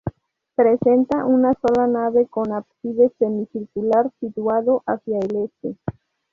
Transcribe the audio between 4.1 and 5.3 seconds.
situado hacia